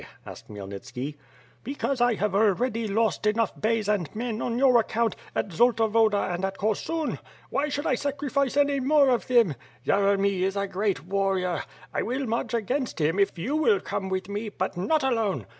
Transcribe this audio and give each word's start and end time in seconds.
asked 0.25 0.47
Khmyelnitski. 0.47 1.15
"Because 1.63 1.99
T 1.99 2.15
have 2.15 2.33
already 2.33 2.87
lost 2.87 3.27
enough 3.27 3.53
\ 3.63 3.63
eys 3.63 3.87
and 3.87 4.09
men 4.15 4.41
on 4.41 4.57
your 4.57 4.79
account, 4.79 5.15
at 5.35 5.49
Zolta 5.49 5.87
Woda 5.87 6.33
and 6.33 6.43
at 6.43 6.57
Korsun. 6.57 7.19
'V\Tiy 7.51 7.69
should 7.71 7.85
I 7.85 7.93
sacri 7.93 8.27
fice 8.31 8.57
any 8.57 8.79
more 8.79 9.09
of 9.09 9.27
them? 9.27 9.53
Yeremy 9.85 10.39
is 10.41 10.55
a 10.55 10.65
great 10.65 11.05
warrior. 11.05 11.61
I 11.93 12.01
will 12.01 12.25
march 12.25 12.55
against 12.55 12.99
him, 12.99 13.19
if 13.19 13.37
you 13.37 13.55
will 13.55 13.79
come 13.79 14.09
with 14.09 14.27
me, 14.27 14.49
but 14.49 14.75
not 14.75 15.03
alone. 15.03 15.45